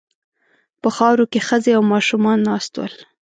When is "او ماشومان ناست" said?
1.77-2.73